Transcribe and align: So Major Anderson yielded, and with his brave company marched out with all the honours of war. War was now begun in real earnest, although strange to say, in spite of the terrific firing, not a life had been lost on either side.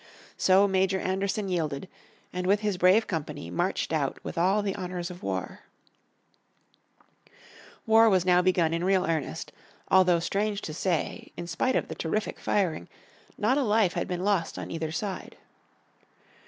So 0.35 0.67
Major 0.67 0.99
Anderson 0.99 1.47
yielded, 1.47 1.87
and 2.33 2.47
with 2.47 2.61
his 2.61 2.79
brave 2.79 3.05
company 3.05 3.51
marched 3.51 3.93
out 3.93 4.17
with 4.23 4.35
all 4.35 4.63
the 4.63 4.75
honours 4.75 5.11
of 5.11 5.21
war. 5.21 5.59
War 7.85 8.09
was 8.09 8.25
now 8.25 8.41
begun 8.41 8.73
in 8.73 8.83
real 8.83 9.05
earnest, 9.05 9.51
although 9.89 10.19
strange 10.19 10.63
to 10.63 10.73
say, 10.73 11.31
in 11.37 11.45
spite 11.45 11.75
of 11.75 11.87
the 11.87 11.93
terrific 11.93 12.39
firing, 12.39 12.87
not 13.37 13.59
a 13.59 13.63
life 13.63 13.93
had 13.93 14.07
been 14.07 14.23
lost 14.25 14.57
on 14.57 14.71
either 14.71 14.91
side. 14.91 15.37